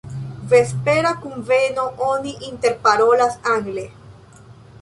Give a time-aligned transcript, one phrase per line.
[0.51, 3.89] Vespera kunveno, oni interparolas angle.